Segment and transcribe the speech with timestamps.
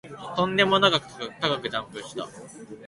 [0.35, 1.05] とんでもなく
[1.39, 2.27] 高くジャンプした